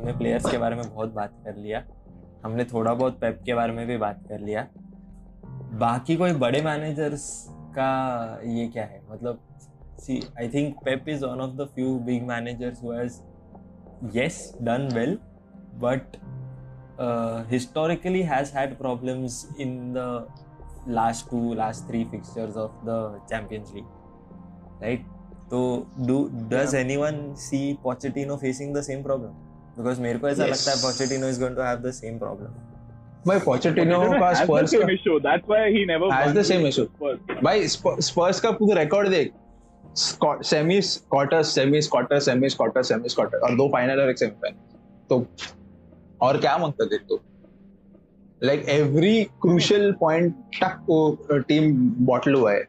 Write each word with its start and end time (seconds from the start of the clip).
हमने 0.00 0.12
प्लेयर्स 0.12 0.50
के 0.50 0.58
बारे 0.58 0.76
में 0.76 0.84
बहुत 0.94 1.12
बात 1.14 1.32
कर 1.44 1.56
लिया। 1.56 1.82
हमने 2.44 2.64
थोड़ा 2.64 2.92
बहुत 2.94 3.18
पेप 3.20 3.40
के 3.46 3.54
बारे 3.54 3.72
में 3.72 3.86
भी 3.86 3.96
बात 3.96 4.22
कर 4.28 4.38
लिया। 4.40 4.66
बाकी 5.78 6.16
कोई 6.16 6.32
बड़े 6.32 6.62
मैनेजर्स 6.62 7.24
का 7.48 7.90
ये 8.44 8.66
क्या 8.68 8.84
है? 8.84 9.00
मतलब 9.10 9.40
see 9.98 10.22
I 10.38 10.48
think 10.48 10.76
Pep 10.84 11.08
is 11.08 11.24
one 11.24 11.40
of 11.40 11.50
the 11.56 11.66
few 11.74 11.94
big 11.98 12.22
managers 12.22 12.82
who's 12.84 13.20
yes 14.16 14.38
done 14.62 14.88
well 14.94 15.18
but 15.84 16.16
historically 17.50 18.22
has 18.22 18.56
had 18.56 18.76
problems 18.78 19.46
in 19.60 19.76
the 19.96 20.26
last 20.88 21.30
two 21.30 21.54
last 21.54 21.88
three 21.88 22.04
fixtures 22.04 22.56
of 22.56 22.84
the 22.86 23.26
Champions 23.30 23.72
League 23.74 23.84
right 24.82 25.04
तो 25.50 25.62
do 26.00 26.24
does 26.56 26.74
anyone 26.96 27.22
see 27.34 27.62
Pochettino 27.84 28.36
facing 28.36 28.74
the 28.76 28.82
same 28.82 29.02
problem 29.02 29.49
because 29.76 29.98
मेरे 29.98 30.18
को 30.18 30.28
ऐसा 30.28 30.44
Yes. 30.44 30.50
लगता 30.52 30.70
है 30.70 30.82
pochettino 30.84 31.30
is 31.34 31.38
going 31.38 31.56
to 31.56 31.64
have 31.64 31.82
the 31.82 31.92
same 32.00 32.18
problem 32.18 32.58
भाई 33.26 33.38
Pochettino 33.40 33.96
Pochettino 33.96 34.20
का 34.20 34.32
Spurs 34.34 34.74
का 34.74 34.86
issue. 34.92 35.16
That's 35.24 35.48
why 35.48 35.60
he 35.72 35.84
never 35.86 36.10
Has 36.12 36.26
won 36.26 36.36
the 36.36 36.44
same 36.50 36.66
issue. 36.66 36.86
Spurs. 36.88 37.18
भाई 37.44 37.66
Spurs 37.68 38.40
का 38.40 38.50
पूरा 38.60 38.80
रिकॉर्ड 38.82 39.08
देख 39.08 39.32
semis 40.44 40.94
quarter 41.10 41.42
semis 41.42 41.86
quarter 41.90 42.20
semis 42.20 42.54
quarter 42.54 42.82
semis 42.90 43.14
quarter 43.14 43.38
और 43.48 43.56
दो 43.56 43.68
final 43.72 44.00
और 44.00 44.10
एक 44.10 44.18
सेमीफाइनल 44.18 44.58
तो 45.10 45.24
और 46.20 46.38
क्या 46.40 46.56
माँगता 46.58 46.84
देख 46.84 47.00
तो 47.08 47.20
लाइक 48.42 48.64
एवरी 48.68 49.22
क्रूशियल 49.42 49.92
पॉइंट 50.00 50.34
तक 50.62 51.42
टीम 51.48 51.72
बॉटल 52.06 52.34
हुआ 52.34 52.52
है 52.52 52.62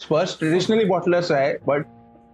स्पर्स 0.00 0.38
ट्रेडिशनली 0.38 0.84
बॉटलर्स 0.84 1.30
है 1.32 1.52
बट 1.68 1.86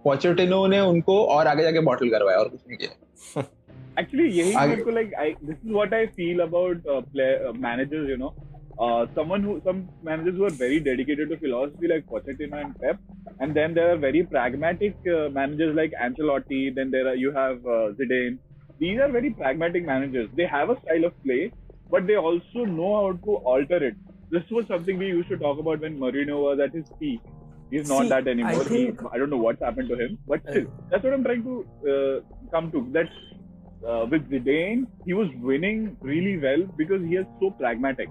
पोचेटिनो 0.03 0.65
ने 0.67 0.79
उनको 0.79 1.23
और 1.35 1.47
आगे 1.47 1.63
जाके 1.63 1.79
बॉटल 1.85 2.09
करवाया 2.09 2.37
और 2.39 2.49
कुछ 2.49 2.59
नहीं 2.67 2.77
किया 2.77 3.43
Actually, 3.98 4.26
यही 4.38 4.54
I- 4.60 4.66
मेरे 4.68 4.82
को 4.84 4.92
like 4.94 5.12
I 5.24 5.28
this 5.48 5.58
is 5.64 5.72
what 5.78 5.92
I 5.96 6.06
feel 6.18 6.40
about 6.44 6.86
uh, 6.94 7.00
play, 7.14 7.30
uh, 7.48 7.52
managers. 7.66 8.08
You 8.12 8.16
know, 8.22 8.30
uh, 8.78 9.06
someone 9.18 9.44
who 9.48 9.60
some 9.66 9.82
managers 10.08 10.40
who 10.40 10.46
are 10.48 10.56
very 10.62 10.80
dedicated 10.88 11.28
to 11.34 11.36
philosophy 11.42 11.90
like 11.92 12.08
Pochettino 12.14 12.62
and 12.62 12.80
Pep, 12.80 13.04
and 13.40 13.60
then 13.60 13.76
there 13.78 13.92
are 13.92 14.00
very 14.06 14.22
pragmatic 14.32 14.96
uh, 15.18 15.28
managers 15.36 15.76
like 15.82 15.94
Ancelotti. 16.08 16.62
Then 16.80 16.90
there 16.96 17.06
are 17.12 17.14
you 17.24 17.30
have 17.36 17.70
uh, 17.76 17.84
Zidane. 18.00 18.40
These 18.80 19.04
are 19.06 19.10
very 19.18 19.30
pragmatic 19.42 19.86
managers. 19.92 20.28
They 20.40 20.48
have 20.56 20.70
a 20.70 20.76
style 20.80 21.04
of 21.10 21.14
play, 21.28 21.52
but 21.90 22.08
they 22.08 22.16
also 22.16 22.64
know 22.64 22.90
how 22.96 23.12
to 23.28 23.36
alter 23.54 23.80
it. 23.90 24.02
This 24.30 24.50
was 24.50 24.66
something 24.66 24.98
we 24.98 25.12
used 25.12 25.28
to 25.28 25.38
talk 25.44 25.60
about 25.66 25.86
when 25.86 25.98
Mourinho 25.98 26.40
was 26.46 26.58
at 26.66 26.74
his 26.80 26.90
peak. 26.98 27.20
He's 27.70 27.88
not 27.88 28.02
See, 28.02 28.08
that 28.08 28.26
anymore. 28.32 28.50
I 28.50 28.64
think- 28.64 29.00
he, 29.00 29.12
I 29.12 29.18
don't 29.22 29.30
know 29.30 29.40
what's 29.46 29.62
happened 29.68 29.88
to 29.94 30.00
him, 30.02 30.18
but 30.32 30.42
still, 30.48 30.66
that's 30.90 31.04
what 31.04 31.14
I'm 31.18 31.22
trying 31.28 31.44
to 31.44 31.54
uh, 31.94 32.16
come 32.56 32.72
to. 32.74 32.82
That 32.98 33.14
uh, 33.86 34.06
with 34.10 34.28
Zidane, 34.30 34.86
he 35.04 35.12
was 35.14 35.28
winning 35.42 35.96
really 36.02 36.38
well 36.38 36.62
because 36.76 37.02
he 37.02 37.16
is 37.16 37.26
so 37.40 37.50
pragmatic. 37.50 38.08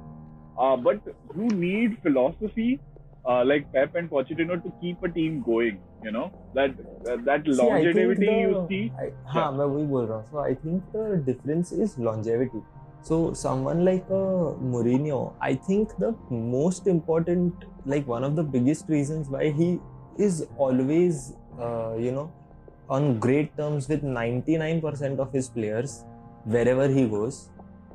Uh, 0.59 0.75
but 0.77 1.01
you 1.35 1.47
need 1.49 1.97
philosophy 2.03 2.79
uh, 3.27 3.43
like 3.45 3.71
Pep 3.73 3.95
and 3.95 4.09
Pochettino 4.09 4.61
to 4.61 4.71
keep 4.81 5.01
a 5.03 5.09
team 5.09 5.41
going. 5.41 5.81
You 6.03 6.11
know 6.11 6.31
that 6.53 6.71
uh, 7.09 7.17
that 7.25 7.45
See, 7.45 7.51
I 7.71 7.83
think 7.83 8.17
longevity 8.17 8.25
the- 8.25 8.41
you 8.41 8.65
see. 8.69 8.91
I, 8.99 9.09
हाँ 9.33 9.51
मैं 9.51 9.65
वही 9.65 9.85
बोल 9.87 10.05
रहा 10.05 10.17
हूँ 10.17 10.29
so 10.31 10.39
I 10.39 10.53
think 10.53 10.91
the 10.95 11.17
difference 11.29 11.71
is 11.71 11.97
longevity 12.07 12.61
so 13.01 13.33
someone 13.33 13.83
like 13.85 14.09
a 14.09 14.23
Mourinho 14.73 15.33
I 15.41 15.55
think 15.69 15.95
the 16.03 16.13
most 16.31 16.87
important 16.87 17.65
like 17.85 18.07
one 18.07 18.23
of 18.23 18.35
the 18.35 18.43
biggest 18.43 18.89
reasons 18.89 19.29
why 19.29 19.49
he 19.61 19.79
is 20.27 20.45
always 20.57 21.33
uh, 21.59 21.95
you 21.97 22.11
know 22.11 22.31
on 22.88 23.18
great 23.18 23.56
terms 23.56 23.88
with 23.88 24.02
99% 24.02 25.18
of 25.18 25.32
his 25.32 25.48
players 25.48 26.04
wherever 26.44 26.88
he 26.88 27.06
goes 27.06 27.50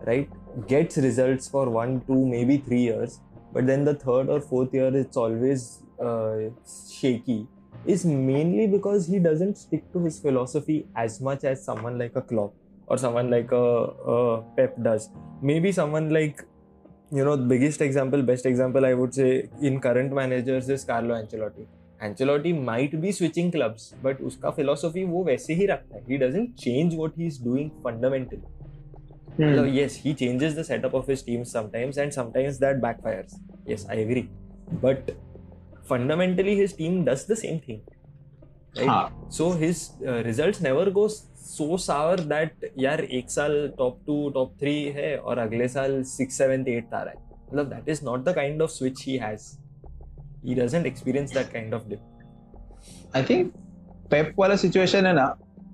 right 0.05 0.29
gets 0.67 0.97
results 0.97 1.47
for 1.47 1.69
one 1.69 2.01
two 2.07 2.25
maybe 2.25 2.57
three 2.57 2.81
years 2.81 3.19
but 3.53 3.65
then 3.65 3.83
the 3.85 3.93
third 3.93 4.29
or 4.29 4.39
fourth 4.41 4.73
year 4.73 4.95
it's 4.95 5.17
always 5.17 5.83
uh, 5.99 6.37
shaky 6.89 7.47
is 7.85 8.05
mainly 8.05 8.67
because 8.67 9.07
he 9.07 9.19
doesn't 9.19 9.57
stick 9.57 9.91
to 9.93 10.03
his 10.03 10.19
philosophy 10.19 10.87
as 10.95 11.19
much 11.19 11.43
as 11.43 11.63
someone 11.63 11.97
like 11.97 12.15
a 12.15 12.21
Klopp 12.21 12.53
or 12.87 12.97
someone 12.97 13.29
like 13.29 13.51
a, 13.51 13.55
a 13.55 14.41
Pep 14.55 14.75
does. 14.81 15.09
Maybe 15.41 15.71
someone 15.71 16.09
like, 16.09 16.43
you 17.11 17.23
know, 17.23 17.35
the 17.35 17.45
biggest 17.45 17.81
example, 17.81 18.21
best 18.21 18.45
example 18.45 18.85
I 18.85 18.93
would 18.93 19.13
say 19.13 19.49
in 19.61 19.79
current 19.79 20.13
managers 20.13 20.69
is 20.69 20.83
Carlo 20.83 21.15
Ancelotti. 21.15 21.65
Ancelotti 22.05 22.53
might 22.69 22.99
be 23.01 23.11
switching 23.11 23.51
clubs, 23.51 23.93
but 24.03 24.21
उसका 24.29 24.55
philosophy 24.55 25.05
वो 25.07 25.23
वैसे 25.23 25.53
ही 25.53 25.65
रखता 25.65 25.95
है. 25.95 26.05
He 26.07 26.19
doesn't 26.23 26.55
change 26.65 26.97
what 27.01 27.19
he's 27.21 27.39
doing 27.47 27.71
fundamentally. 27.87 28.43
So 29.37 29.63
yes, 29.75 29.95
he 29.95 30.13
changes 30.13 30.55
the 30.55 30.63
setup 30.63 30.93
of 30.93 31.07
his 31.07 31.23
team 31.23 31.45
sometimes, 31.45 31.97
and 31.97 32.13
sometimes 32.13 32.59
that 32.59 32.81
backfires. 32.81 33.35
Yes, 33.65 33.85
I 33.89 33.95
agree. 34.05 34.29
But 34.81 35.11
fundamentally, 35.83 36.55
his 36.55 36.73
team 36.73 37.03
does 37.05 37.25
the 37.25 37.35
same 37.35 37.59
thing. 37.59 37.81
Right? 38.75 38.87
हाँ 38.87 39.29
So 39.29 39.51
his 39.51 39.91
uh, 40.05 40.23
results 40.23 40.61
never 40.61 40.89
go 40.91 41.07
so 41.07 41.77
sour 41.77 42.17
that 42.29 42.63
यार 42.79 43.03
एक 43.03 43.31
साल 43.31 43.67
top 43.77 43.99
to 44.05 44.29
top 44.35 44.55
three 44.59 44.73
है 44.95 45.15
और 45.17 45.37
अगले 45.37 45.67
साल 45.67 46.01
six 46.11 46.37
seventh 46.37 46.67
eight 46.67 46.93
आ 46.93 47.01
रहा 47.03 47.13
है 47.13 47.37
मतलब 47.47 47.69
that 47.73 47.89
is 47.89 48.03
not 48.05 48.23
the 48.25 48.33
kind 48.35 48.61
of 48.61 48.71
switch 48.71 49.03
he 49.07 49.17
has 49.17 49.51
he 50.45 50.55
doesn't 50.55 50.85
experience 50.85 51.33
that 51.33 51.51
kind 51.53 51.73
of 51.73 51.87
dip 51.89 51.99
I 53.15 53.23
think 53.23 53.51
Pep 54.11 54.33
वाला 54.39 54.55
सिचुएशन 54.55 55.05
है 55.05 55.13
ना 55.13 55.25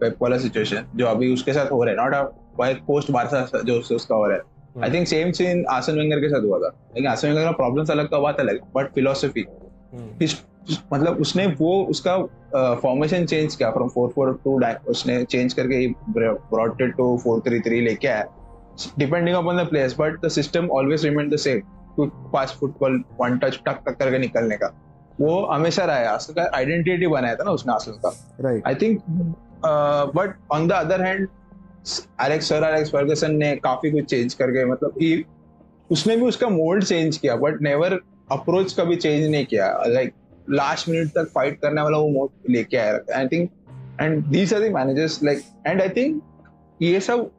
पेप 0.02 0.22
वाला 0.22 0.38
सिचुएशन 0.38 0.86
जो 0.96 1.06
अभी 1.06 1.34
उसके 1.34 1.54
साथ 1.54 1.72
हो 1.72 1.84
रहा 1.84 1.94
है 1.94 2.10
नॉट 2.10 2.78
पोस्ट 2.88 3.12
बारसा 3.12 3.62
जो 3.66 3.80
उसका 3.96 4.16
हो 4.16 4.26
रहा 4.26 4.38
है। 4.38 4.84
I 4.84 4.92
think 4.94 5.08
same 5.08 5.32
scene 5.32 5.66
Arsene 5.70 6.00
Wenger 6.00 6.20
के 6.20 6.30
साथ 6.30 6.46
हुआ 6.46 6.58
था। 6.60 6.68
लेकिन 6.96 7.10
आसन 7.12 7.28
वेंगर 7.28 7.44
का 7.44 7.52
प्रॉब्लम्स 7.52 7.92
अलग 7.92 8.12
था 8.14 8.20
बात 8.20 8.40
अलग 8.40 8.60
बट 8.76 8.94
फिलोसफी 8.94 9.46
मतलब 10.94 11.18
उसने 11.22 11.46
वो 11.60 11.72
उसका 11.84 12.18
फॉर्मेशन 12.82 13.26
चेंज 13.26 13.56
किया 13.56 13.70
फ्रॉम 13.72 13.90
फोर 13.90 14.10
फोर 14.10 14.34
टू 14.44 14.60
उसने 14.88 15.24
चेंज 15.24 15.54
करके 15.54 15.84
it 15.84 16.94
to 16.98 17.18
four 17.18 17.40
three 17.40 17.60
three 17.60 17.80
लेके 17.82 18.08
आया। 18.08 18.26
Depending 19.00 19.36
upon 19.38 19.64
the 19.64 19.68
players 19.68 19.96
but 20.00 20.26
the 20.26 20.30
system 20.30 20.68
always 20.70 21.06
remain 21.06 21.30
the 21.30 21.36
same 21.38 21.62
pass 22.06 22.56
football 22.60 23.04
one 23.20 23.38
touch 23.38 23.60
टक 23.66 23.82
टक 23.86 23.98
करके 24.00 24.20
निकलने 24.20 24.58
का। 24.58 24.68
वो 25.20 25.46
हमेशा 25.46 25.86
रहा 25.86 25.96
है 25.96 26.08
आसन 26.08 26.34
का 26.34 26.50
आइडेंटिटी 26.56 27.08
बनाया 27.08 27.36
था 27.36 27.44
ना 27.44 27.52
उसने 27.52 27.74
आसन 27.74 28.00
का। 28.06 28.10
Right 28.42 28.68
I 28.68 28.76
think 28.76 29.02
but 30.16 30.36
on 30.52 30.68
the 30.68 30.72
other 30.72 31.02
hand 31.02 31.28
Alex 32.22 32.50
sir 32.50 32.64
Alex 32.64 32.92
Ferguson 32.92 33.36
ने 33.36 33.56
काफ़ी 33.56 33.92
कुछ 33.92 34.06
चेंज 34.06 34.34
करके 34.34 34.66
मतलब 34.66 35.26
उसने 35.90 36.16
भी 36.18 36.26
उसका 36.26 36.50
मोल्ड 36.50 36.84
चेंज 36.84 37.18
किया 37.18 37.36
बट 37.36 37.62
नेवर 37.62 38.00
अप्रोच 38.32 38.74
कभी 38.80 38.96
चेंज 38.96 39.30
नहीं 39.30 39.46
किया। 39.46 39.68
लाइक 39.88 40.14
लास्ट 40.50 40.90
मिनट 40.90 41.10
तक 41.10 41.32
फाइट 41.36 41.60
करने 41.62 41.82
वाला 41.82 41.98
वो 41.98 42.10
मोड 42.10 42.30
लेके 42.50 42.78
आया। 42.78 43.00
I 43.18 43.28
think 43.28 43.50
and 44.02 44.24
these 44.26 44.54
are 44.54 44.60
the 44.60 44.72
managers 44.74 45.24
like 45.24 45.42
and 45.68 45.82
I 45.82 45.90
think 45.90 46.22
ये 46.82 47.00
सब 47.00 47.30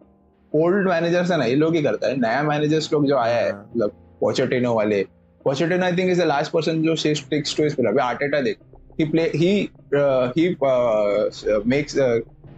ओल्ड 0.53 0.89
मैनेजर्स 0.89 1.31
है 1.31 1.39
ना 1.39 1.45
ये 1.45 1.55
लोग 1.55 1.75
ही 1.75 1.83
करता 1.83 2.09
है। 2.09 2.17
नया 2.21 2.43
मैनेजर्स 2.43 2.93
लोग 2.93 3.07
जो 3.07 3.17
आया 3.17 3.37
है 3.37 3.53
हाँ। 4.23 4.29
मतलब 4.29 4.39
पोचेटिनो 4.39 4.75
वाले। 4.75 5.03
Pochettino 5.45 5.85
I 5.85 5.93
think 5.97 6.11
is 6.11 6.21
the 6.21 6.25
last 6.25 6.53
person 6.53 6.83
जो 6.83 6.97
स्टिक्स 6.97 7.57
टू 7.57 7.63
हिज 7.63 7.75
प्ले 7.75 7.89
अभी 7.89 7.99
आर्टेटा 7.99 8.41
देख। 8.41 8.57
He 8.99 9.05
play 9.05 9.23
he 9.35 9.53
he 10.37 10.49
makes 11.67 11.95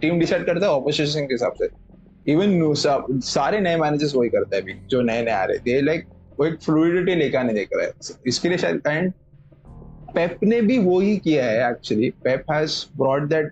team 0.01 0.19
decide 0.19 0.45
करता 0.45 0.65
है 0.65 0.71
ऑपोजिशन 0.71 1.25
के 1.25 1.33
हिसाब 1.33 1.53
से। 1.53 1.69
इवन 2.27 3.19
सारे 3.23 3.59
नए 3.59 3.75
मैनेजर्स 3.77 4.15
वही 4.15 4.29
करते 4.29 4.55
हैं 4.55 4.63
अभी, 4.63 4.73
जो 4.89 5.01
नए 5.01 5.21
नए 5.23 5.31
आ 5.31 5.43
रहे 5.43 5.57
दे 5.57 5.81
लाइक 5.81 6.05
वो 6.39 6.45
एक 6.45 6.61
फ्लूइडिटी 6.61 7.15
लेके 7.15 7.37
आने 7.37 7.53
देख 7.53 7.69
रहा 7.73 8.15
इसके 8.27 8.49
लिए 8.49 8.57
शायद 8.57 8.81
एंड 8.87 9.11
पेप 10.15 10.39
ने 10.43 10.61
भी 10.61 10.77
वो 10.77 10.99
ही 10.99 11.17
किया 11.17 11.45
है 11.45 11.69
actually 11.71 12.09
Pep 12.23 12.51
has 12.51 12.85
brought 12.97 13.23
that 13.29 13.51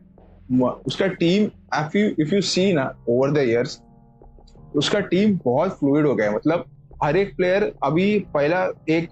उसका 0.88 1.08
team 1.08 1.44
if 1.76 1.98
you 1.98 2.10
if 2.20 2.36
you 2.36 2.42
see 2.42 2.72
ना 2.74 2.94
ओवर 3.10 3.32
द 3.32 3.38
इयर्स 3.38 3.80
उसका 4.76 5.00
टीम 5.00 5.40
बहुत 5.46 5.80
फ्लूइड 5.80 6.06
हो 6.06 6.16
गया 6.16 6.30
है। 6.30 6.36
मतलब 6.36 6.66
हर 7.04 7.18
एक 7.18 7.36
प्लेयर 7.36 7.72
अभी 7.84 8.08
पहला 8.34 8.64
एक 8.90 9.08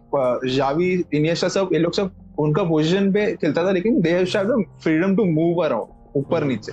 जावी 0.47 0.91
इनियस्टा 1.13 1.47
सब 1.47 1.69
ये 1.73 1.79
लोग 1.79 1.93
सब 1.93 2.11
उनका 2.39 2.63
पोजीशन 2.63 3.11
पे 3.13 3.25
खेलता 3.35 3.65
था 3.65 3.71
लेकिन 3.71 4.01
they 4.01 4.11
have 4.11 4.63
freedom 4.83 5.15
to 5.15 5.25
move 5.25 5.63
around 5.63 6.17
ऊपर 6.17 6.43
नीचे। 6.43 6.71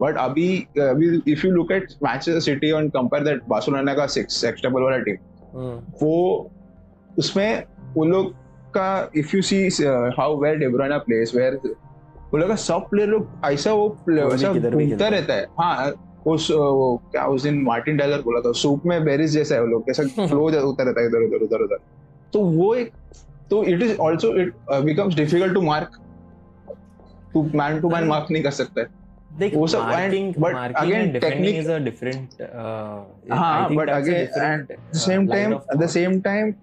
बट 0.00 0.16
अभी 0.18 0.48
अभी 0.80 1.06
if 1.32 1.46
you 1.46 1.52
look 1.52 1.72
at 1.72 1.92
matches 2.02 2.44
City 2.44 2.70
और 2.70 2.88
कंपेयर 2.88 3.24
दैट 3.24 3.42
बार्सिलोना 3.48 3.94
का 3.94 4.06
सिक्स 4.06 4.44
एक्स 4.44 4.64
डबल 4.66 4.82
वाला 4.82 4.98
टीम 4.98 5.16
वो 6.02 6.50
उसमें 7.18 7.64
वो 7.94 8.04
लोग 8.04 8.32
का 8.74 9.10
if 9.16 9.36
you 9.36 9.42
see 9.42 9.66
how 10.18 10.40
where 10.42 10.56
De Bruyne 10.56 10.98
place 10.98 11.32
where 11.36 11.60
वो 12.32 12.38
लोग 12.38 12.48
का 12.48 12.56
सब 12.56 12.88
प्लेयर 12.90 13.08
लोग 13.08 13.30
ऐसा 13.44 13.72
वो 13.72 13.86
ऐसा 14.10 14.52
घूमता 14.52 15.08
रहता 15.08 15.34
है। 15.34 15.46
हाँ 15.60 15.92
उस 16.34 16.50
वो 16.50 16.86
क्या 17.12 17.26
उस 17.26 17.42
दिन 17.42 17.60
मार्टिन 17.62 17.96
डायलर 17.96 18.22
बोला 18.22 18.40
था 18.40 18.52
सूप 18.60 18.86
में 18.86 19.04
बेरिस 19.04 19.30
जैसा 19.30 19.54
है 19.54 19.60
वो 19.60 19.66
लोग 19.66 19.86
कैसा 19.86 20.02
फ्लो 20.26 20.40
होता 20.40 20.82
रहता 20.82 21.00
है 21.00 21.06
इधर 21.06 21.22
उधर 21.26 21.44
उधर 21.44 21.64
उधर 21.64 21.78
तो 22.32 22.40
वो 22.40 22.74
एक 22.74 22.92
तो 23.50 23.62
it 23.64 23.82
is 23.82 23.96
also 24.06 24.36
it 24.40 24.54
becomes 24.84 25.14
difficult 25.14 25.54
to 25.54 25.60
mark 25.62 25.98
to 27.34 27.42
man 27.54 27.80
to 27.80 27.90
man 27.90 28.04
mark 28.04 28.30
नहीं 28.30 28.42
कर 28.42 28.50
सकता 28.60 28.80
है 28.80 28.96
वो 29.54 29.66
सब- 29.66 29.82
and 29.92 30.14
defending 30.72 31.20
technique- 31.20 31.58
is 31.58 31.68
a 31.68 31.78
different. 31.80 32.40
Uh, 32.40 33.34
हाँ, 33.34 33.68
same 34.94 35.26
line 35.26 35.34
time 35.34 35.52
of 35.52 35.60
at 35.64 35.78
the 35.78 35.86
thought. 35.86 35.90
same 35.90 36.16
time 36.22 36.54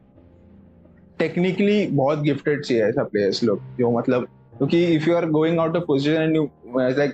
technically 1.20 1.86
बहुत 1.88 2.20
गिफ्टेड 2.20 2.64
चाहिए 2.64 2.84
ऐसा 2.84 3.04
प्लेयर्स 3.04 3.44
लोग 3.44 3.60
जो 3.78 3.92
मतलब 3.92 4.24
क्योंकि 4.58 4.84
if 4.86 5.10
you 5.10 5.16
are 5.16 5.26
going 5.30 5.60
out 5.60 5.76
of 5.78 5.84
position 5.84 6.22
and 6.22 6.36
you 6.36 6.44
like 6.80 7.14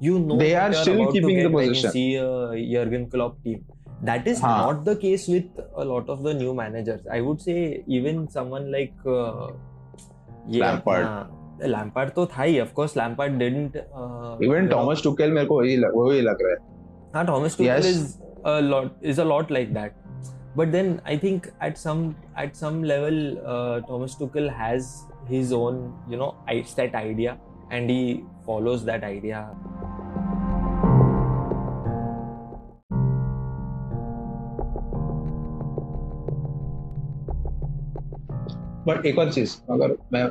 You 0.00 0.18
know 0.18 0.36
They 0.38 0.52
what 0.54 0.62
are 0.62 0.72
you're 0.72 0.82
still 0.82 1.00
about 1.02 1.06
to 1.06 1.12
keeping 1.20 1.36
the 1.38 1.42
get 1.48 1.52
when 1.52 1.64
you 1.64 1.70
position. 1.70 1.90
see 1.90 2.16
a 2.16 2.28
Jurgen 2.72 3.08
Klopp 3.10 3.42
team. 3.44 3.64
That 4.04 4.26
is 4.26 4.40
हाँ. 4.40 4.56
not 4.66 4.84
the 4.84 4.94
case 4.96 5.26
with 5.26 5.60
a 5.74 5.84
lot 5.84 6.08
of 6.10 6.22
the 6.22 6.34
new 6.34 6.52
managers. 6.54 7.00
I 7.10 7.20
would 7.22 7.40
say 7.40 7.82
even 7.86 8.28
someone 8.28 8.70
like 8.70 8.92
uh, 9.06 9.48
ये 10.50 10.60
Lampard. 10.60 11.06
अपना- 11.06 11.68
Lampard 11.74 12.10
तो 12.14 12.26
था 12.36 12.42
ही. 12.42 12.58
Of 12.62 12.74
course, 12.74 12.96
Lampard 12.96 13.38
didn't. 13.38 13.76
Uh, 13.76 14.36
even 14.42 14.54
you 14.54 14.62
know- 14.62 14.70
Thomas 14.70 15.02
Tuchel 15.04 15.30
मेरे 15.32 15.46
को 15.46 15.58
वही 15.60 15.76
लग 15.76 15.96
वही 15.96 16.20
लग 16.20 16.42
रहा 16.42 16.52
है 16.52 16.74
हाँ, 17.14 17.24
Thomas 17.26 17.56
Tuchel 17.56 17.66
Yes. 17.66 17.86
is 17.86 18.18
a 18.44 18.60
lot 18.68 19.08
is 19.12 19.18
a 19.18 19.24
lot 19.32 19.50
like 19.58 19.72
that. 19.78 19.96
But 20.58 20.70
then 20.72 20.90
I 21.12 21.16
think 21.22 21.48
at 21.70 21.78
some 21.86 22.04
at 22.44 22.54
some 22.64 22.82
level, 22.90 23.16
uh, 23.54 23.80
Thomas 23.88 24.14
Tuchel 24.20 24.50
has 24.60 24.92
his 25.30 25.52
own 25.62 25.80
you 26.12 26.18
know 26.22 26.28
i- 26.54 26.62
set 26.74 26.94
idea, 27.00 27.34
and 27.70 27.90
he 27.90 28.24
follows 28.46 28.84
but 38.86 39.06
एक 39.06 39.18
और 39.18 39.32
चीज़ 39.32 39.56
अगर 39.70 39.96
मैं 40.12 40.26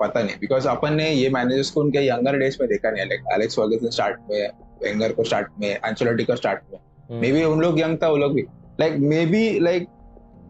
पता 0.00 0.22
नहीं 0.22 0.36
because 0.40 0.68
अपन 0.68 0.94
ने 0.94 1.10
ये 1.10 1.30
managers 1.30 1.70
को 1.70 1.80
उनके 1.80 2.06
यंगर 2.06 2.38
डेज़ 2.38 2.56
में 2.60 2.68
देखा 2.68 2.90
नहीं 2.90 3.06
लाइक 3.06 3.24
एलेक्स 3.32 3.56
फर्गसन 3.56 3.90
स्टार्ट 3.90 4.16
में 4.30 4.48
वेंगर 4.82 5.12
को 5.12 5.24
स्टार्ट 5.24 5.48
में 5.60 5.68
एंचेलोटी 5.68 6.24
को 6.24 6.36
स्टार्ट 6.36 6.60
में। 6.72 6.78
Hmm. 6.78 7.20
मे 7.20 7.32
बी 7.32 7.44
उन 7.44 7.60
लोग 7.60 7.80
यंग 7.80 7.98
था 8.02 8.08
वो 8.08 8.16
लोग 8.16 8.34
भी। 8.34 8.42
Like 8.80 8.96
maybe 9.26 9.58
like 9.60 9.86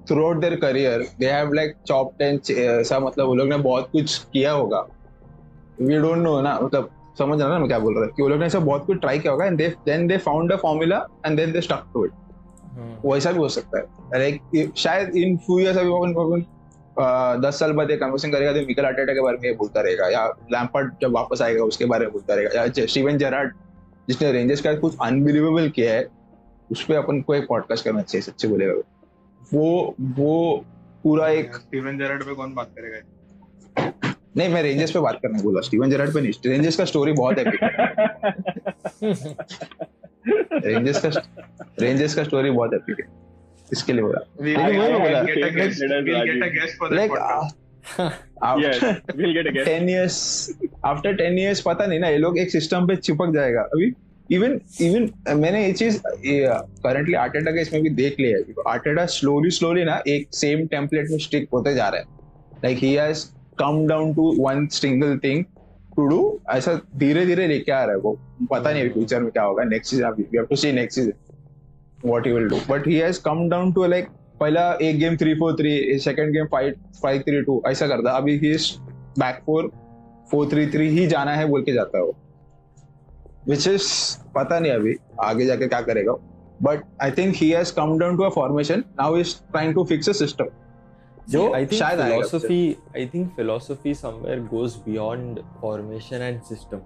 throughout 0.26 0.36
their 0.36 0.54
career 0.56 1.06
they 1.20 1.26
have 1.26 1.52
like 1.52 1.74
top 1.88 2.12
ten 2.18 2.40
ऐसा 2.58 2.98
मतलब 3.00 3.26
वो 3.26 3.34
लोग 3.34 3.48
ने 3.48 3.56
बहुत 3.56 3.88
कुछ 3.92 4.18
किया 4.32 4.52
होगा। 4.52 4.86
वी 5.80 5.98
डोंट 5.98 6.18
नो 6.18 6.40
ना 6.40 6.58
मतलब 6.62 6.90
समझ 7.18 7.40
रहा 7.40 7.48
ना 7.48 7.58
मैं 7.58 7.68
क्या 7.68 7.78
बोल 7.78 7.94
रहा 7.94 8.04
हूँ? 8.04 8.12
कि 8.12 8.22
वो 8.22 8.28
लोग 8.28 8.40
ने 8.40 8.46
ऐसा 8.46 8.58
बहुत 8.58 8.86
कुछ 8.86 9.00
ट्राई 9.00 9.18
किया 9.18 9.32
होगा 9.32 9.44
and 9.44 9.58
then 9.86 10.06
they 10.06 10.16
found 10.16 10.52
a 10.52 10.56
formula 10.56 11.06
and 11.26 11.36
then 11.36 11.52
they 11.52 11.60
stuck 11.60 11.84
to 11.94 12.04
it 12.04 12.10
Hmm. 12.68 13.12
वैसा 13.12 13.32
भी 13.32 13.38
हो 13.38 13.48
सकता 13.48 13.78
है। 13.78 13.84
लाइक 14.18 14.72
शायद 14.76 15.16
इन 15.16 15.36
फ्यू 15.36 15.58
इयर्स 15.58 15.78
अभी 15.78 15.88
दस 17.40 17.58
साल 17.58 17.72
बाद 17.72 17.90
एक 17.90 18.00
कन्वर्सेशन 18.00 18.32
करेगा 18.32 18.52
तो 18.52 18.60
मिकल 18.60 18.84
आर्टेटा 18.84 19.12
के 19.12 19.20
बारे 19.20 19.36
में 19.36 19.44
ये 19.44 19.54
बोलता 19.54 19.80
रहेगा 19.80 20.08
या 20.08 20.26
लैम्पर्ड 20.26 20.92
जब 21.02 21.12
वापस 21.12 21.42
आएगा 21.42 21.64
उसके 21.64 21.84
बारे 21.84 22.04
में 22.04 22.12
बोलता 22.12 22.34
रहेगा 22.34 22.62
या 22.62 22.86
स्टीवन 22.86 23.18
जेरार्ड 23.18 23.52
जिसने 24.08 24.32
रेंजर्स 24.32 24.60
का 24.60 24.74
कुछ 24.74 24.96
अनबिलीवेबल 25.02 25.68
किया 25.68 25.92
है 25.92 26.08
उस 26.72 26.84
पर 26.84 26.94
अपन 26.94 27.20
को 27.20 27.34
एक 27.34 27.46
पॉडकास्ट 27.48 27.84
करना 27.84 28.02
चाहिए 28.02 28.22
सच्चे 28.22 28.48
बोलेगा 28.48 28.72
तो। 28.72 28.84
वो 29.54 29.94
वो 30.00 30.64
पूरा 31.02 31.28
एक 31.28 31.54
स्टीवन 31.54 31.98
जेरार्ड 31.98 32.24
पे 32.24 32.34
कौन 32.34 32.54
बात 32.54 32.70
करेगा? 32.78 33.00
नहीं 34.36 34.48
मैं 34.48 34.62
रेंजर्स 34.62 34.90
पे 34.90 34.98
बात 34.98 35.18
करने 35.22 35.42
बोला 35.42 35.60
स्टीवन 35.60 35.90
जेरार्ड 35.90 36.14
पे 36.14 36.20
नहीं 36.20 36.32
रेंजर्स 36.46 36.76
का 36.76 36.84
स्टोरी 36.84 37.12
बहुत 37.12 37.38
एपिक 37.38 37.62
है। 37.62 37.70
रेंजर्स 40.74 41.06
का 41.06 41.08
रेंजर्स 41.80 42.14
का 42.14 42.24
स्टोरी 42.24 42.50
बहुत 42.50 42.74
एपिक 42.74 43.00
है। 43.00 43.27
इसके 43.72 43.92
लिए 43.92 44.02
बोला। 44.02 44.20
Like. 46.92 47.10
Ten 49.64 49.88
years 49.88 50.16
after 50.84 51.14
ten 51.16 51.38
years 51.38 51.60
पता 51.60 51.86
नहीं 51.86 52.00
ना 52.00 52.08
ये 52.08 52.18
लोग 52.18 52.38
एक 52.38 52.50
सिस्टम 52.50 52.86
पे 52.88 52.96
चिपक 52.96 53.32
जाएगा। 53.34 53.60
अभी 53.62 53.92
इवन 54.30 54.58
इवन 54.80 55.08
मैंने 55.36 55.64
ये 55.64 55.72
चीज़ 55.72 55.98
करंटली 56.04 57.14
आर्टेटा 57.16 57.50
का 57.50 57.60
इसमें 57.60 57.82
भी 57.82 57.90
देख 57.90 58.16
लिया 58.20 58.38
है। 58.38 58.42
आर्टेटा 58.68 59.04
स्लोली 59.12 59.50
स्लोली 59.50 59.84
ना 59.84 60.02
एक 60.08 60.28
सेम 60.34 60.66
टेम्पलेट 60.66 61.10
में 61.10 61.18
स्टिक 61.18 61.48
होते 61.52 61.74
जा 61.74 61.88
रहा 61.88 62.00
है। 62.00 62.06
Like 62.64 62.78
he 62.78 62.92
has 62.94 63.24
come 63.58 63.86
down 63.88 64.14
to 64.14 64.34
one 64.38 64.66
single 64.72 65.16
thing 65.24 65.44
to 65.96 66.06
do 66.06 66.18
ऐसा 66.50 66.74
धीरे 66.96 67.24
धीरे 67.26 67.46
लेके 67.48 67.72
आ 67.72 67.82
रहा 67.82 67.94
है 67.94 67.98
वो। 68.00 68.12
पता 68.50 68.70
नहीं 68.70 68.82
अभी 68.82 68.90
फ्यूचर 68.90 69.20
में 69.20 69.30
क्या 69.30 69.42
होगा 69.42 69.64
next 69.64 69.90
season 69.90 70.14
we 70.18 70.24
have 70.36 70.44
to 70.50 70.56
see 70.56 70.72
next 70.72 71.00
season 71.00 71.12
what 72.04 72.26
he 72.26 72.32
will 72.32 72.48
do 72.48 72.56
but 72.68 72.86
he 72.86 72.96
has 72.96 73.20
come 73.22 73.48
down 73.48 73.72
to 73.72 73.86
like 73.86 74.08
पहला 74.40 74.72
एक 74.82 74.98
game 74.98 75.16
three 75.16 75.34
four 75.34 75.54
three 75.54 75.98
second 75.98 76.32
game 76.32 76.46
five 76.46 76.74
five 77.02 77.20
three 77.20 77.42
two 77.42 77.62
ऐसा 77.66 77.86
करता 77.86 78.10
अभी 78.10 78.38
ही 78.38 78.56
back 79.18 79.42
four 79.46 79.70
four 80.30 80.48
three 80.48 80.66
three 80.66 80.88
ही 80.88 81.06
जाना 81.06 81.34
है 81.34 81.46
बोल 81.46 81.62
के 81.64 81.72
जाता 81.72 81.98
है 81.98 82.04
वो। 82.04 82.16
विच 83.48 83.68
इज़ 83.68 83.90
पता 84.34 84.58
नहीं 84.58 84.72
अभी 84.72 84.96
आगे 85.20 85.46
जाके 85.46 85.68
क्या 85.68 85.80
करेगा 85.80 86.12
but 86.62 86.84
I 87.02 87.10
think 87.10 87.34
he 87.36 87.50
has 87.50 87.72
come 87.74 87.98
down 87.98 88.16
to 88.16 88.22
a 88.22 88.28
formation 88.28 88.84
now 89.00 89.16
is 89.16 89.34
trying 89.50 89.74
to 89.74 89.84
fix 89.84 90.08
a 90.08 90.12
system 90.12 90.44
जो 91.30 91.40
I 91.48 91.58
think 91.58 91.78
शायद 91.78 91.98
philosophy. 92.00 92.76
I 92.96 93.02
think 93.14 93.34
philosophy 93.38 93.92
somewhere 93.94 94.38
goes 94.52 94.76
beyond 94.84 95.40
formation 95.60 96.22
and 96.28 96.46
system. 96.50 96.80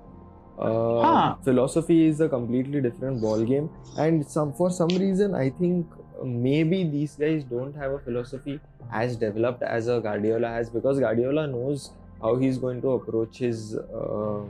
uh, 0.62 1.02
huh. 1.02 1.34
philosophy 1.44 2.06
is 2.06 2.20
a 2.20 2.28
completely 2.28 2.80
different 2.80 3.20
ball 3.20 3.44
game 3.44 3.68
and 3.98 4.26
some 4.26 4.52
for 4.52 4.70
some 4.70 4.88
reason 4.88 5.34
i 5.34 5.48
think 5.50 5.86
maybe 6.24 6.84
these 6.84 7.16
guys 7.16 7.44
don't 7.44 7.74
have 7.74 7.92
a 7.92 7.98
philosophy 7.98 8.60
as 8.92 9.16
developed 9.16 9.62
as 9.62 9.88
a 9.88 10.00
guardiola 10.00 10.48
has 10.48 10.70
because 10.70 11.00
guardiola 11.00 11.46
knows 11.46 11.90
how 12.20 12.36
he's 12.36 12.58
going 12.58 12.80
to 12.80 12.92
approach 12.92 13.38
his 13.38 13.76
uh, 13.76 14.42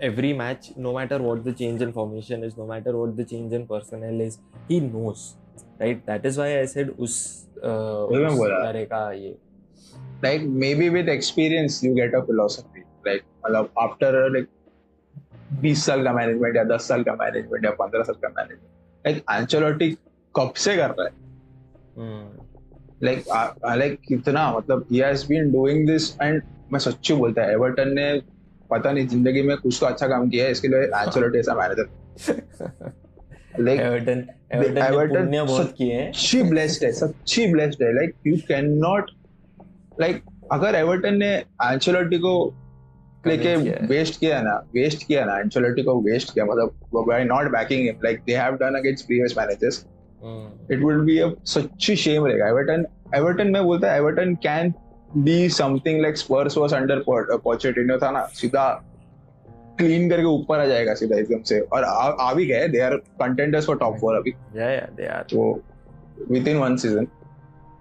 every 0.00 0.32
match 0.32 0.72
no 0.76 0.92
matter 0.92 1.18
what 1.18 1.44
the 1.44 1.52
change 1.52 1.80
in 1.80 1.92
formation 1.92 2.42
is 2.42 2.56
no 2.56 2.66
matter 2.66 2.96
what 2.96 3.16
the 3.16 3.24
change 3.24 3.52
in 3.52 3.66
personnel 3.66 4.20
is 4.20 4.38
he 4.68 4.80
knows 4.80 5.36
right? 5.78 6.04
That 6.06 6.24
is 6.26 6.38
why 6.38 6.60
i 6.60 6.64
said 6.66 6.94
us, 7.00 7.46
uh, 7.62 8.06
us 8.06 8.38
like 10.22 10.42
maybe 10.42 10.90
with 10.90 11.08
experience 11.08 11.82
you 11.82 11.94
get 11.94 12.14
a 12.14 12.22
philosophy 12.24 12.84
like 13.04 13.24
after 13.78 14.30
like 14.30 14.48
20 15.62 15.84
साल 15.86 16.04
का 16.04 16.12
management 16.12 16.56
या 16.56 16.64
10 16.66 16.88
साल 16.88 17.02
का 17.02 17.12
management 17.20 17.64
या 17.64 17.70
15 17.80 18.02
साल 18.02 18.16
का 18.22 18.28
management 18.28 19.06
like 19.06 19.16
Ancelotti 19.32 19.90
कब 20.34 20.52
से 20.56 20.76
कर 20.76 20.90
रहा 20.90 21.04
है. 21.04 21.12
लाइक 23.02 23.24
लाइक 23.76 23.98
कितना 24.08 24.50
मतलब 24.52 24.86
he 24.92 24.98
has 24.98 25.26
been 25.28 25.52
doing 25.52 25.86
this 25.86 26.10
and 26.22 26.42
मैं 26.72 26.78
सच्ची 26.80 27.14
बोलता 27.14 27.42
है 27.42 27.52
एवर्टन 27.52 27.92
ने 27.94 28.12
पता 28.70 28.92
नहीं 28.92 29.06
ज़िंदगी 29.08 29.42
में 29.42 29.56
कुछ 29.56 29.78
तो 29.80 29.86
अच्छा 29.86 30.06
काम 30.08 30.28
किया 30.30 30.44
है 30.44 30.50
इसके 30.50 30.68
लिए 30.68 30.80
एंचेलोटी 30.80 31.38
ऐसा 31.38 31.54
मैनेजर 31.54 32.92
लाइक 33.60 33.80
एवर्टन 33.80 34.26
एवर्टन 34.52 35.28
ने 35.30 35.42
बहुत 35.42 35.74
किए 35.78 35.94
हैं। 35.94 36.12
सच्ची 36.12 36.42
ब्लेस्ड 36.42 36.84
है 36.84 36.92
सच्ची 36.92 37.46
ब्लेस्ड 37.52 37.82
है। 37.82 37.92
Like 37.94 38.14
you 38.26 38.36
can 38.48 38.70
not 38.78 39.10
like 40.00 40.22
अगर 40.52 40.74
एवर्टन 40.74 41.16
ने 41.16 41.34
एंचेलोटी 41.36 42.18
को 42.18 42.32
लेके। 43.26 43.54
वेस्ट 43.86 44.20
किया 44.20 44.40
ना 44.42 44.54
वेस्ट 44.74 45.06
किया 45.06 45.24
ना 45.24 45.38
एंचेलोटी 45.38 45.82
को 45.82 46.00
वेस्ट 46.02 46.32
किया 46.34 46.44
मतलब 46.44 47.04
by 47.08 47.24
not 47.24 47.50
backing 47.52 47.84
him 47.86 48.00
like 48.04 48.20
they 48.26 48.36
have 48.36 48.54
done 48.62 48.78
against 48.78 49.06
previous 49.06 49.34
managers. 49.38 49.84
It 50.70 50.82
would 50.82 51.04
be 51.04 51.18
a 51.18 51.30
such 51.46 51.96
shame 51.96 52.26
रहेगा 52.26 52.48
एवर्टन 52.48 52.86
एवर्टन 53.16 53.50
में 53.50 53.62
बोलता 53.64 53.92
है 53.92 53.98
Everton 53.98 54.34
can 54.42 54.72
be 55.16 55.48
something 55.48 56.00
like 56.02 56.16
Spurs 56.16 56.58
was 56.58 56.74
under 56.74 57.04
Pochettino 57.10 57.98
था 57.98 58.10
ना 58.10 58.24
सीधा 58.34 58.68
क्लीन 59.78 60.08
करके 60.10 60.26
ऊपर 60.26 60.60
आ 60.60 60.64
जाएगा 60.66 60.94
सीधा 60.94 61.16
एकदम 61.18 61.42
से 61.42 61.60
और 61.60 61.84
आ, 61.84 61.90
आ 61.90 62.32
भी 62.34 62.46
गए 62.46 62.68
they 62.68 62.80
are 62.80 62.96
contenders 63.22 63.66
for 63.66 63.78
top 63.78 63.96
four 64.00 64.16
अभी 64.16 64.30
Yeah, 64.30 64.72
yeah, 64.74 64.90
they 64.98 65.08
are. 65.14 65.24
तो 65.30 65.62
with 66.30 66.48
in 66.48 66.56
one 66.56 66.76
season 66.76 67.06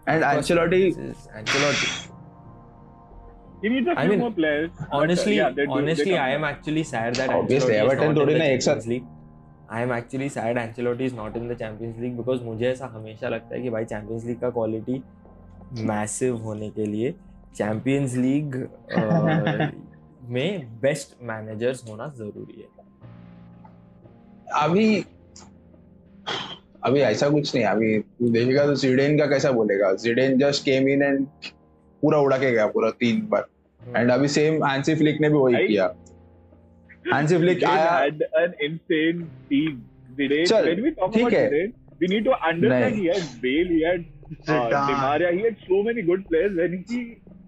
and 0.10 0.24
Ancelotti 0.24 0.92
Ancelotti. 0.92 2.13
He 3.64 3.70
needs 3.70 3.88
a 3.88 3.94
I 3.98 4.02
few 4.02 4.12
mean, 4.12 4.20
more 4.20 4.32
players. 4.38 4.70
but, 4.78 4.86
uh, 4.86 4.98
Honestly, 5.00 5.34
yeah, 5.36 5.52
they 5.58 5.66
do- 5.66 5.76
honestly, 5.76 6.12
come 6.12 6.24
I 6.24 6.32
am 6.38 6.46
actually 6.48 6.82
sad 6.88 7.20
that 7.20 7.30
Obviously, 7.36 7.76
Everton 7.82 8.10
not 8.10 8.18
थोड़ी 8.18 8.34
in 8.34 8.40
the 8.40 8.40
ना 8.40 8.46
एक 8.56 8.62
साथ- 8.62 8.82
Champions 8.82 8.88
League. 8.94 9.12
I 9.76 9.84
am 9.84 9.92
actually 9.98 10.28
sad 10.34 10.58
Ancelotti 10.64 11.06
is 11.10 11.14
not 11.20 11.38
in 11.42 11.46
the 11.52 11.56
Champions 11.62 12.02
League 12.06 12.18
because 12.18 12.42
मुझे 12.48 12.66
ऐसा 12.72 12.88
हमेशा 12.96 13.30
लगता 13.36 13.56
है 13.56 13.62
कि 13.62 13.70
भाई 13.76 13.86
चैंपियंस 13.94 14.26
लीग 14.26 14.40
का 14.40 14.50
क्वालिटी 14.58 15.02
मैसिव 15.92 16.36
होने 16.48 16.70
के 16.80 16.86
लिए 16.86 17.14
चैंपियंस 17.58 18.16
लीग 18.26 18.56
में 20.34 20.68
बेस्ट 20.82 21.16
मैनेजर्स 21.32 21.84
होना 21.90 22.08
ज़रूरी 22.18 22.62
है 22.62 22.68
अभी 24.64 24.86
अभी 26.86 27.00
ऐसा 27.02 27.30
कुछ 27.30 27.56
नहीं 27.56 27.66
अभी 27.66 27.98
तू 28.00 28.30
देखेगा 28.32 28.66
तो 28.66 28.76
जिडेन 28.84 29.18
का 29.20 29.26
कैसा 29.34 29.52
बोलेगा 29.58 29.92
जिडेन 30.06 30.38
जस्ट 30.40 30.64
केम 30.66 30.88
इन 30.90 31.04
एंड 31.04 31.26
पूरा 32.04 32.18
उड़ा 32.28 32.38
के 32.38 32.52
गया 32.52 32.66
पूरा 32.78 32.90
तीन 33.00 33.26
बार 33.32 33.46
एंड 33.96 34.12
अभी 34.12 34.28
सेम 34.28 34.64
हैंसी 34.66 34.96
फ्लिक 34.96 35.22
ने 35.22 35.30
भी 35.30 35.38
वही 35.38 35.68
किया 35.68 35.94
हैंसी 37.14 37.38
फ्लिक 37.38 37.64
आया 37.64 37.90
had 38.02 38.22
an 38.42 38.54
insane 38.68 39.24
team. 39.52 39.82
Zidane, 40.18 40.48
चल, 40.48 40.66
when 40.70 40.84
we 40.86 40.92
talk 40.98 41.14
ठीक 41.14 41.24
about 41.24 41.34
है। 41.34 41.50
Zidane, 41.50 41.72
we 42.02 42.10
need 42.14 42.26
to 42.26 42.36
understand 42.50 42.96
he 42.96 43.06
had 43.08 43.24
Bale, 43.46 43.72
he 43.76 43.82
had 43.90 44.06
uh. 44.48 44.70
Di 44.70 44.96
Maria, 45.02 45.32
he 45.32 45.42
had 45.46 45.58
so 45.68 45.82
many 45.88 46.04
good 46.10 46.28
players. 46.30 46.56
When 46.62 46.78
he 46.92 47.02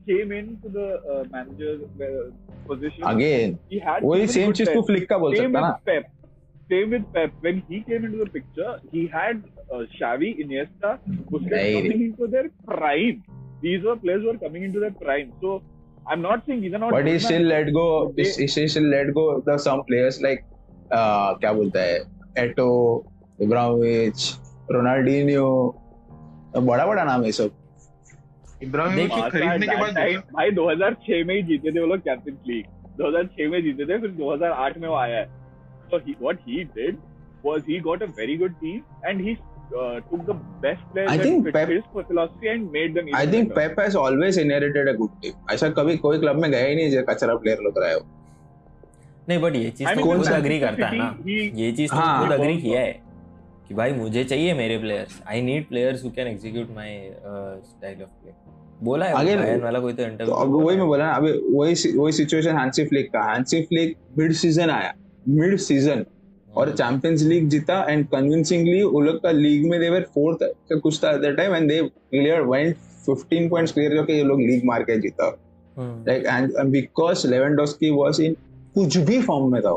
came 0.10 0.32
into 0.40 0.72
the 0.78 0.88
uh, 1.14 1.24
manager's 1.36 1.82
uh, 2.08 2.26
position, 2.72 3.06
again 3.12 3.58
he 3.72 3.80
had 3.88 4.04
वही 4.04 4.28
same 4.36 4.52
चीज़ 4.60 4.74
तू 4.74 4.82
Flick 4.90 5.08
का 5.10 5.18
बोल 5.18 5.36
सकता 5.36 5.62
ना 5.68 5.72
Pep. 5.90 6.12
Same 6.74 6.94
with 6.96 7.08
Pep. 7.16 7.34
When 7.46 7.62
he 7.70 7.80
came 7.88 8.06
into 8.10 8.20
the 8.24 8.30
picture, 8.36 8.72
he 8.92 9.06
had 9.16 9.44
uh, 9.72 9.84
Xavi, 9.96 10.30
Iniesta, 10.44 10.98
नहीं 11.08 11.82
coming 11.82 12.04
into 12.06 12.28
their 12.36 12.50
prime. 12.70 13.24
These 13.62 13.84
were 13.90 13.96
players 14.06 14.24
who 14.24 14.32
were 14.34 14.42
coming 14.46 14.64
into 14.70 14.80
their 14.86 14.96
prime. 15.04 15.34
So 15.42 15.62
I'm 16.13 16.23
not 16.23 16.45
saying 16.47 16.63
these 16.63 16.75
are 16.77 16.83
not. 16.83 16.93
But 16.93 17.05
good 17.05 17.13
he 17.13 17.19
still 17.25 17.45
managers, 17.45 17.53
let 17.53 17.73
go 17.75 17.85
but 18.07 18.17
they- 18.17 18.31
he 18.39 18.47
he 18.55 18.69
still 18.75 18.89
let 18.95 19.13
go 19.19 19.25
the 19.49 19.57
some 19.67 19.83
players 19.91 20.21
like 20.27 20.43
uh, 20.91 21.29
क्या 21.43 21.53
बोलता 21.61 21.83
है 21.83 21.99
एटो 22.45 22.69
Ibrahimovic 23.43 24.25
Ronaldinho 24.73 25.47
बड़ा 26.57 26.87
बड़ा 26.87 27.05
नाम 27.05 27.25
है 27.25 27.33
सब 27.41 27.51
Ibrahimovic 28.63 29.11
को 29.11 29.21
Barça 29.21 29.39
खरीदने 29.39 29.67
के 29.67 29.73
that 29.73 29.83
बाद 29.83 29.95
time, 29.99 30.23
भाई 30.37 30.51
2006 30.57 31.25
में 31.27 31.35
ही 31.35 31.43
जीते 31.51 31.75
थे 31.75 31.81
वो 31.81 31.87
लोग 31.87 32.01
चैंपियंस 32.09 32.39
लीग 32.47 32.65
2006 33.03 33.51
में 33.53 33.63
जीते 33.63 33.87
थे 33.91 33.99
फिर 34.01 34.11
2008 34.19 34.79
में 34.83 34.89
वो 34.89 34.95
आया 35.05 35.19
है 35.19 35.29
so 35.93 35.99
he 36.07 36.13
what 36.25 36.43
he 36.49 36.59
did 36.75 36.99
was 37.45 37.63
he 37.71 37.79
got 37.87 38.03
a 38.07 38.11
very 38.19 38.37
good 38.43 38.59
team 38.65 38.83
and 39.11 39.23
he 39.29 39.37
uh, 39.72 40.00
took 40.10 40.26
the 40.26 40.36
best 40.64 40.84
players 40.94 41.12
I 41.12 41.18
think 41.18 41.54
Pep- 41.54 41.70
his 41.70 41.84
philosophy 42.08 42.48
and 42.48 42.72
made 42.72 42.94
them 42.96 43.08
even 43.10 43.32
think 43.34 43.50
better. 43.50 43.56
Pep 43.56 43.80
has 43.80 43.98
always 43.98 44.40
inherited 44.40 44.90
a 44.90 44.94
good 44.94 45.10
team 45.22 45.54
ऐसा 45.54 45.70
कभी 45.70 45.98
कोई 45.98 46.20
club 46.20 46.36
में 46.36 46.52
गया 46.52 46.66
ही 46.66 46.76
नहीं 46.76 46.92
जो 46.92 47.04
कचरा 47.04 47.36
player 47.36 47.58
लोग 47.62 47.80
रहा 47.80 47.90
है। 47.90 47.96
वो। 47.96 48.06
नहीं 49.30 49.40
बट 49.42 49.56
ये 49.56 49.70
चीज़ 49.70 49.88
I 49.88 49.92
तो 49.92 49.96
mean, 49.96 50.08
कौन 50.08 50.18
खुद 50.18 50.26
सा- 50.26 50.36
अग्री 50.36 50.60
करता 50.60 50.88
है 50.88 50.98
ना। 50.98 51.18
ये 51.62 51.72
चीज़ 51.72 51.92
तो 51.92 51.98
हाँ। 51.98 52.22
खुद 52.22 52.34
अग्री 52.34 52.58
किया 52.62 52.82
है 52.82 53.02
कि 53.68 53.74
भाई 53.74 53.92
मुझे 53.92 54.24
चाहिए 54.24 54.54
मेरे 54.54 54.78
players 54.78 55.22
I 55.28 55.42
need 55.42 55.68
players 55.68 56.04
who 56.06 56.10
can 56.10 56.28
execute 56.28 56.76
my 56.76 57.10
style 57.70 58.02
of 58.04 58.10
play 58.10 58.32
बोला 58.84 59.06
है 59.06 59.14
बायर्न 59.14 59.62
वाला 59.62 59.80
कोई 59.80 59.94
तो 59.94 60.04
तो 60.04 60.10
इंटरव्यू 60.10 60.36
अब 60.36 60.50
वही 60.66 60.78
मैं 60.78 60.88
बोला 60.88 61.06
ना 61.06 61.14
अभी 61.14 61.32
वही 61.32 61.98
वही 61.98 62.12
सिचुएशन 62.12 62.58
हैंसी 62.58 62.86
फ्लिक 62.86 63.12
का। 63.14 63.22
हैंसी 63.32 63.62
फ्लिक 63.62 63.96
मिड 64.18 64.34
सीज़न 64.34 64.70
आया। 64.70 64.94
मिड 65.30 65.56
सीज़न 65.58 66.06
और। 66.58 66.72
चैंपियंस 66.72 67.22
लीग 67.22 67.48
जीता 67.50 67.84
एंड 67.90 68.08
कन्विंसिंगली 68.08 68.84
वो 68.84 69.02
लोग 69.02 69.22
का 69.24 69.32
लीग 69.32 69.70
में 69.70 69.80
देवर 69.80 70.06
फोर्थ 70.14 70.44
का 70.44 70.80
कुछ 70.80 71.04
था 71.04 71.12
at 71.12 71.22
that 71.22 71.38
time 71.38 71.56
and 71.56 71.70
they 71.70 71.82
clear 71.82 72.42
went 72.42 72.76
15 73.10 73.50
points 73.50 73.74
clear 73.74 73.96
करके 73.96 74.14
ये 74.14 74.24
लोग 74.24 74.40
लीग 74.42 74.66
मार 74.66 74.84
के 74.84 75.00
जीता। 75.02 75.30
Like 75.78 76.26
and 76.26 76.72
because 76.72 77.28
Lewandowski 77.28 77.90
was 77.92 78.20
in 78.22 78.36
कुछ 78.76 78.98
भी 78.98 79.22
फॉर्म 79.22 79.52
में 79.52 79.62
था 79.62 79.74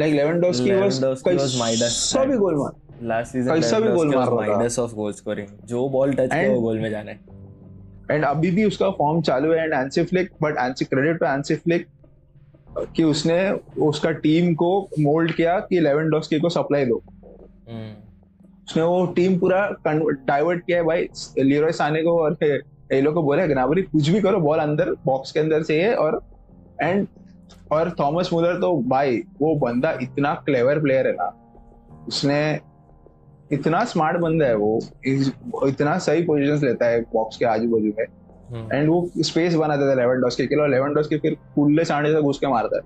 लाइक 0.00 0.14
लेवेंडोस्की 0.14 0.72
वाज 0.72 1.00
was 1.02 1.82
सभी 1.92 2.36
गोल 2.36 2.54
मार। 2.54 2.72
लास्ट 3.02 3.32
सीज़न 3.32 3.54
कैसा 3.54 3.80
भी 3.80 3.88
गोल 3.92 4.14
मार 4.14 4.26
रहा। 4.26 4.34
माइनस 4.36 4.78
ऑफ़ 4.78 4.94
गोल 4.94 5.12
स्कोरिंग 5.12 5.48
जो 5.66 5.88
बॉल 5.88 6.12
टच 6.12 6.32
किया 6.32 6.52
वो 6.52 6.60
गोल 6.60 6.78
में 6.78 6.90
जाना। 6.90 7.10
है 7.10 7.34
एंड 8.10 8.24
अभी 8.24 8.50
भी 8.50 8.64
उसका 8.64 8.90
फॉर्म 8.90 9.20
चालू 9.20 9.52
है 9.52 9.64
and 9.64 9.72
Hansi 9.74 10.02
Flick 10.04 10.30
but 10.42 10.56
Hansi 10.60 10.84
credit 10.84 11.18
to 11.20 11.26
Hansi 11.26 11.54
Flick 11.54 11.86
कि 12.76 13.04
उसने 13.04 13.36
उसका 13.82 14.10
टीम 14.12 14.54
को 14.54 14.68
मोल्ड 15.00 15.32
किया 15.32 15.58
कि 15.60 15.80
लेवेंडोस्की 15.80 16.40
को 16.40 16.48
सप्लाई 16.48 16.84
दो। 16.84 17.02
हम्म, 17.68 17.92
उसने 18.68 18.82
वो 18.82 19.06
टीम 19.06 19.38
पूरा 19.38 19.68
डाइवर्ट 19.86 20.64
किया 20.66 20.78
है 20.78 20.84
भाई। 20.84 21.08
लीरोय 21.38 21.72
साने 21.72 22.02
को 22.02 22.18
और 22.20 22.36
ये 22.42 23.02
को 23.02 23.22
बोला 23.22 23.46
गनाबरी 23.46 23.82
कुछ 23.82 24.08
भी 24.08 24.20
करो 24.20 24.40
बॉल 24.40 24.58
अंदर 24.58 24.90
बॉक्स 25.06 25.32
के 25.32 25.40
अंदर 25.40 25.62
से 25.62 25.82
है 25.82 25.94
और 25.94 26.20
एंड 26.82 27.06
और 27.72 27.90
थॉमस 28.00 28.30
मुलर 28.32 28.60
तो 28.60 28.76
भाई 28.88 29.16
वो 29.40 29.54
बंदा 29.56 29.90
इतना 30.02 30.34
क्लेवर 30.46 30.80
प्लेयर 30.80 31.06
है 31.06 31.12
ना। 31.12 31.32
उसने 32.08 32.38
इतना 33.52 33.84
स्मार्ट 33.84 34.16
बंदा 34.16 34.46
है 34.46 34.54
वो 34.56 34.78
इतना 35.68 35.96
सही 35.98 36.22
पोजीशंस 36.22 36.62
लेता 36.62 36.86
है 36.86 37.00
बॉक्स 37.12 37.36
के 37.36 37.44
आजू 37.44 37.68
बाजू 37.68 37.92
में। 37.98 38.06
एंड 38.52 38.88
वो 38.88 39.10
स्पेस 39.18 39.54
बना 39.54 39.76
देता 39.76 39.90
है 39.90 39.96
लेवन 39.96 40.20
डॉस 40.20 40.36
के 40.36 40.68
लेवन 40.70 40.94
डॉस 40.94 41.08
के 41.08 41.18
फिर 41.18 41.36
कूल्ले 41.54 41.84
सांडे 41.84 42.12
से 42.12 42.22
घुस 42.22 42.38
के 42.38 42.46
मारता 42.46 42.76
है। 42.76 42.82